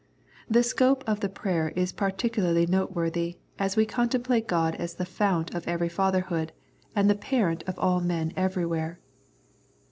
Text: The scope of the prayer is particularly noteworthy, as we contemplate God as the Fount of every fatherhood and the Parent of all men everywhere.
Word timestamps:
The 0.49 0.63
scope 0.63 1.03
of 1.05 1.19
the 1.19 1.29
prayer 1.29 1.69
is 1.75 1.91
particularly 1.91 2.65
noteworthy, 2.65 3.37
as 3.59 3.75
we 3.77 3.85
contemplate 3.85 4.47
God 4.47 4.73
as 4.77 4.95
the 4.95 5.05
Fount 5.05 5.53
of 5.53 5.67
every 5.67 5.89
fatherhood 5.89 6.53
and 6.95 7.07
the 7.07 7.13
Parent 7.13 7.63
of 7.67 7.77
all 7.77 8.01
men 8.01 8.33
everywhere. 8.35 8.99